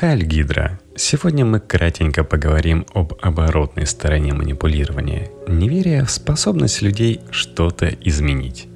[0.00, 0.80] Хайль Гидра.
[0.96, 8.66] Сегодня мы кратенько поговорим об оборотной стороне манипулирования, неверия в способность людей что-то изменить.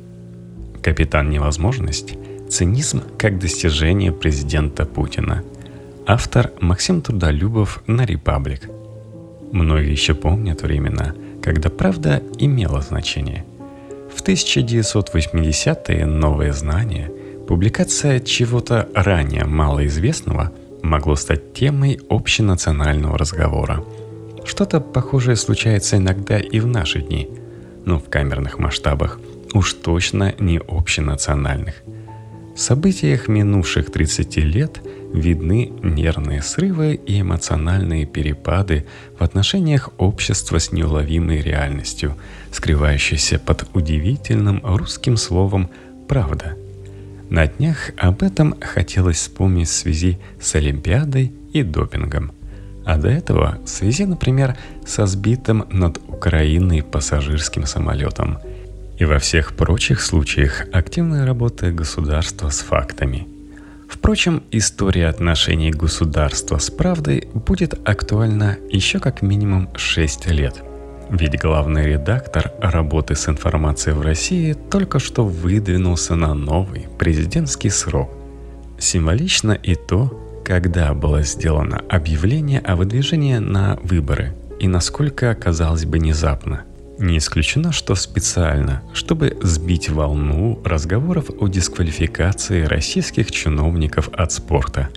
[0.83, 2.13] Капитан Невозможность–
[2.51, 5.43] цинизм как достижение президента Путина.
[6.07, 8.69] Автор Максим Трудолюбов на «Репаблик».
[9.51, 13.47] Многие еще помнят времена, когда правда имела значение.
[14.15, 17.11] В 1980-е новые знания,
[17.49, 20.53] публикация чего-то ранее малоизвестного–
[20.85, 23.85] могло стать темой общенационального разговора.
[24.45, 27.29] Что-то похожее случается иногда и в наши дни,
[27.85, 29.19] но в камерных масштабах,
[29.55, 31.83] уж точно не общенациональных.
[32.55, 34.81] В событиях минувших 30 лет
[35.13, 38.87] видны нервные срывы и эмоциональные перепады
[39.19, 42.17] в отношениях общества с неуловимой реальностью,
[42.53, 45.71] скрывающейся под удивительным русским словом
[46.07, 46.57] «правда»,
[47.31, 52.33] на днях об этом хотелось вспомнить в связи с Олимпиадой и допингом.
[52.85, 58.39] А до этого в связи, например, со сбитым над Украиной пассажирским самолетом.
[58.99, 63.27] И во всех прочих случаях активная работа государства с фактами.
[63.89, 70.63] Впрочем, история отношений государства с правдой будет актуальна еще как минимум 6 лет–
[71.17, 78.11] ведь главный редактор работы с информацией в России только что выдвинулся на новый президентский срок.
[78.79, 85.99] Символично и то, когда было сделано объявление о выдвижении на выборы и насколько оказалось бы
[85.99, 86.63] внезапно.
[86.99, 94.89] Не исключено, что специально, чтобы сбить волну разговоров о дисквалификации российских чиновников от спорта.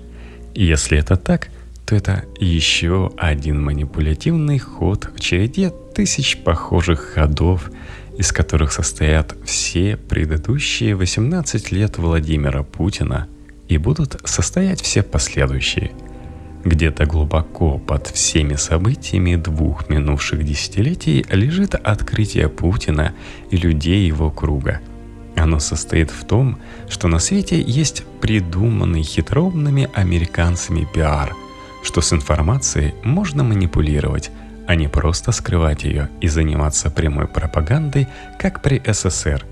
[0.55, 1.49] Если это так,
[1.85, 7.71] то это еще один манипулятивный ход в череде тысяч похожих ходов,
[8.19, 13.27] из которых состоят все предыдущие 18 лет Владимира Путина
[13.67, 15.91] и будут состоять все последующие.
[16.63, 23.15] Где-то глубоко под всеми событиями двух минувших десятилетий лежит открытие Путина
[23.49, 24.81] и людей его круга.
[25.35, 31.35] Оно состоит в том, что на свете есть придуманный хитроумными американцами пиар–
[31.87, 34.29] что с информацией можно манипулировать,
[34.67, 38.07] а не просто скрывать ее и заниматься прямой пропагандой,
[38.37, 39.45] как при СССР.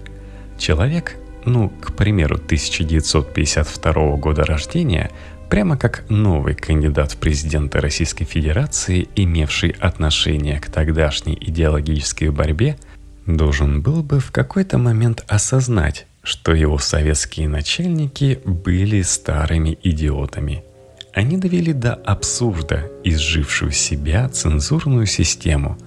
[0.59, 1.15] Человек,
[1.45, 5.09] ну, к примеру, 1952 года рождения,
[5.49, 12.77] прямо как новый кандидат в президенты Российской Федерации, имевший отношение к тогдашней идеологической борьбе,
[13.25, 20.63] должен был бы в какой-то момент осознать, что его советские начальники были старыми идиотами–
[21.15, 25.77] они довели до абсурда изжившую себя цензурную систему,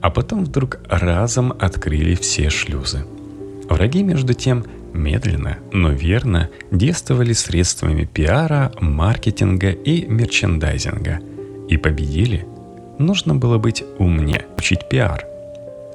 [0.00, 3.04] а потом вдруг разом открыли все шлюзы.
[3.68, 11.20] Враги, между тем, медленно, но верно действовали средствами пиара, маркетинга и мерчендайзинга.
[11.68, 12.46] И победили.
[12.98, 15.26] Нужно было быть умнее, учить пиар.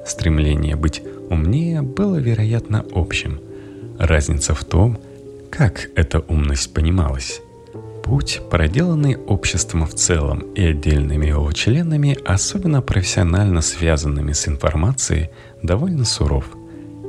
[0.06, 3.40] Стремление быть умнее было, вероятно, общим.
[3.98, 5.00] Разница в том,
[5.50, 7.40] как эта умность понималась.
[8.04, 15.30] Путь, проделанный обществом в целом и отдельными его членами, особенно профессионально связанными с информацией,
[15.62, 16.44] довольно суров.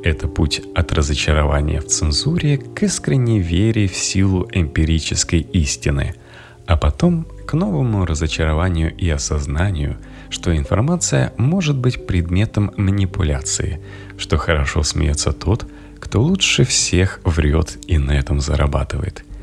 [0.05, 6.15] Это путь от разочарования в цензуре к искренней вере в силу эмпирической истины,
[6.65, 9.97] а потом к новому разочарованию и осознанию,
[10.29, 13.81] что информация может быть предметом манипуляции,
[14.17, 15.67] что хорошо смеется тот,
[15.99, 19.25] кто лучше всех врет и на этом зарабатывает–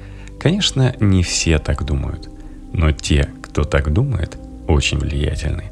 [0.42, 2.28] Конечно, не все так думают,
[2.72, 4.36] но те, кто так думает,
[4.66, 5.66] очень влиятельны.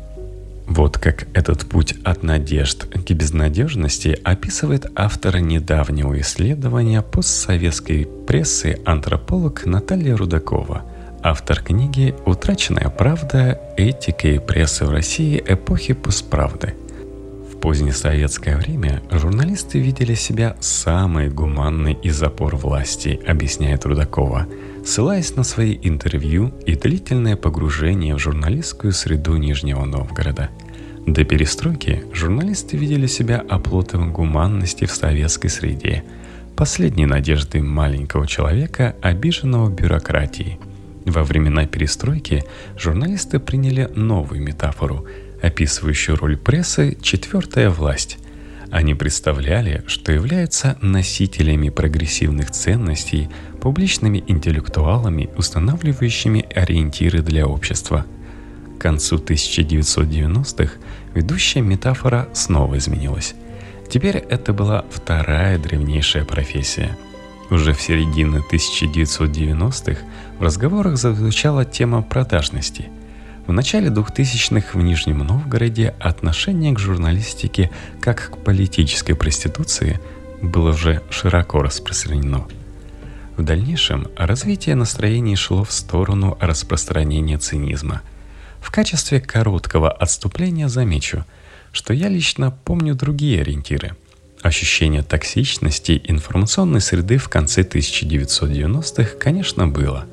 [0.68, 9.66] Вот как этот путь от надежд к безнадежности описывает автор недавнего исследования постсоветской прессы антрополог
[9.66, 10.82] Наталья Рудакова,
[11.20, 13.60] автор книги «Утраченная правда.
[13.76, 16.74] Этика и пресса в России эпохи постправды»,
[17.60, 24.46] позднесоветское время журналисты видели себя самой гуманной из опор власти, объясняет Рудакова,
[24.84, 30.50] ссылаясь на свои интервью и длительное погружение в журналистскую среду Нижнего Новгорода.
[31.06, 36.04] До перестройки журналисты видели себя оплотом гуманности в советской среде,
[36.56, 40.58] последней надеждой маленького человека, обиженного бюрократией.
[41.04, 42.44] Во времена перестройки
[42.76, 45.06] журналисты приняли новую метафору–
[45.42, 48.18] описывающую роль прессы «четвертая власть».
[48.70, 53.28] Они представляли, что являются носителями прогрессивных ценностей,
[53.60, 58.06] публичными интеллектуалами, устанавливающими ориентиры для общества.
[58.78, 60.74] К концу 1990-х
[61.14, 63.34] ведущая метафора снова изменилась.
[63.90, 66.96] Теперь это была вторая древнейшая профессия.
[67.50, 70.00] Уже в середине 1990-х
[70.38, 72.86] в разговорах зазвучала тема продажности.
[73.50, 77.68] В начале 2000-х в Нижнем Новгороде отношение к журналистике
[78.00, 79.98] как к политической проституции
[80.40, 82.46] было уже широко распространено.
[83.36, 88.02] В дальнейшем развитие настроений шло в сторону распространения цинизма.
[88.60, 91.24] В качестве короткого отступления замечу,
[91.72, 93.96] что я лично помню другие ориентиры–
[94.42, 100.06] Ощущение токсичности информационной среды в конце 1990-х, конечно, было.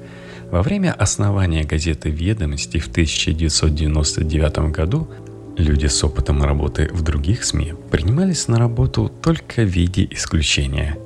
[0.51, 5.09] Во время основания газеты «Ведомости» в 1999 году
[5.57, 10.97] люди с опытом работы в других СМИ принимались на работу только в виде исключения.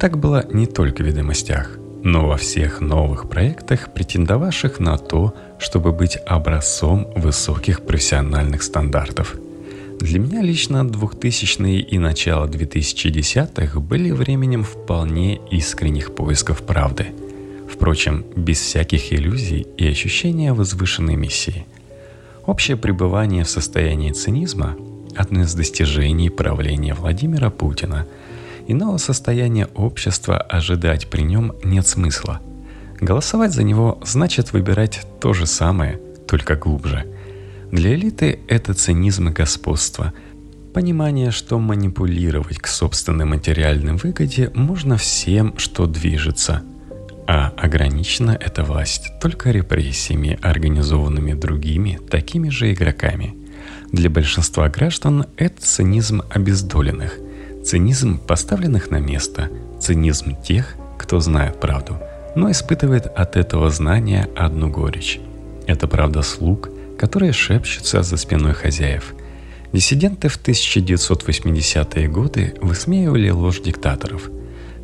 [0.00, 5.92] Так было не только в «Ведомостях», но во всех новых проектах, претендовавших на то, чтобы
[5.92, 9.36] быть образцом высоких профессиональных стандартов–
[10.00, 17.06] для меня лично 2000-е и начало 2010-х были временем вполне искренних поисков правды.
[17.70, 21.66] Впрочем, без всяких иллюзий и ощущения возвышенной миссии.
[22.46, 24.76] Общее пребывание в состоянии цинизма–
[25.16, 28.06] одно из достижений правления Владимира Путина.
[28.66, 32.40] Иного состояния общества ожидать при нем нет смысла.
[33.00, 37.04] Голосовать за него значит выбирать то же самое, только глубже–
[37.70, 40.14] для элиты это цинизм и господство.
[40.72, 46.62] Понимание, что манипулировать к собственной материальной выгоде можно всем, что движется.
[47.28, 53.36] А ограничена эта власть только репрессиями, организованными другими, такими же игроками.
[53.92, 57.18] Для большинства граждан это цинизм обездоленных,
[57.64, 59.48] цинизм поставленных на место,
[59.78, 61.98] цинизм тех, кто знает правду,
[62.34, 65.20] но испытывает от этого знания одну горечь.
[65.68, 69.14] Это правда слуг– которые шепчутся за спиной хозяев.
[69.72, 74.30] Диссиденты в 1980-е годы высмеивали ложь диктаторов.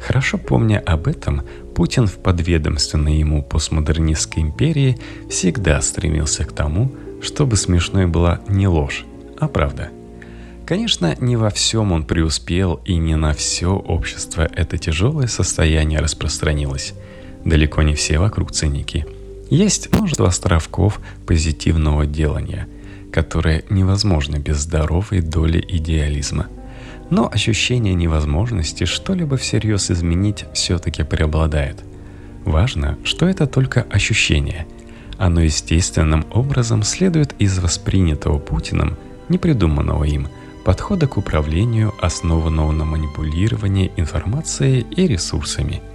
[0.06, 1.42] Хорошо помня об этом,
[1.74, 4.98] Путин в подведомственной ему постмодернистской империи
[5.30, 6.92] всегда стремился к тому,
[7.22, 9.04] чтобы смешной была не ложь,
[9.38, 9.90] а правда.
[10.66, 16.94] Конечно, не во всем он преуспел, и не на все общество это тяжелое состояние распространилось.
[17.44, 19.06] Далеко не все вокруг циники–
[19.50, 22.66] есть множество островков позитивного делания,
[23.12, 26.48] которые невозможны без здоровой доли идеализма.
[27.10, 31.84] Но ощущение невозможности что-либо всерьез изменить все-таки преобладает.
[32.44, 34.66] Важно, что это только ощущение.
[35.18, 38.96] Оно естественным образом следует из воспринятого Путиным,
[39.28, 40.28] непридуманного им,
[40.64, 45.82] подхода к управлению, основанного на манипулировании информацией и ресурсами–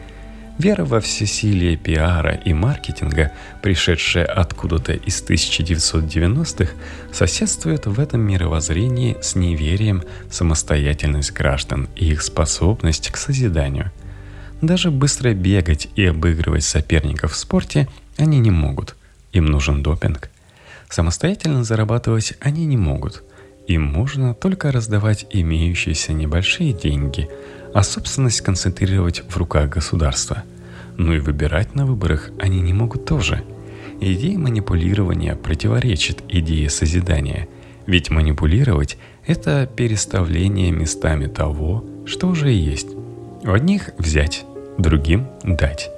[0.59, 6.73] Вера во всесилие пиара и маркетинга, пришедшая откуда-то из 1990-х,
[7.13, 13.94] соседствует в этом мировоззрении с неверием в самостоятельность граждан и их способность к созиданию.
[14.61, 18.97] Даже быстро бегать и обыгрывать соперников в спорте они не могут.
[19.31, 20.29] Им нужен допинг.
[20.89, 23.23] Самостоятельно зарабатывать они не могут.
[23.69, 27.30] Им можно только раздавать имеющиеся небольшие деньги–
[27.74, 30.44] а собственность концентрировать в руках государства.
[30.98, 33.44] Ну и выбирать на выборах они не могут тоже.
[34.01, 37.48] Идея манипулирования противоречит идее созидания,
[37.86, 42.89] ведь манипулировать– это переставление местами того, что уже есть.
[43.44, 44.45] У одних взять,
[44.77, 45.89] другим дать.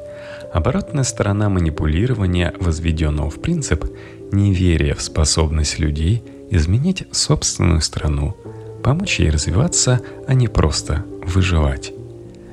[0.54, 3.86] Оборотная сторона манипулирования, возведенного в принцип,
[4.32, 8.38] неверие в способность людей изменить собственную страну,
[8.84, 11.94] помочь ей развиваться, а не просто выживать.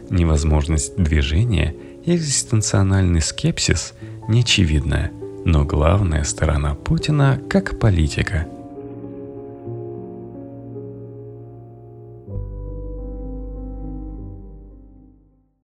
[0.08, 1.74] Невозможность движения
[2.04, 3.92] и экзистенциональный скепсис
[4.28, 5.12] неочевидная,
[5.44, 8.46] но главная сторона Путина как политика–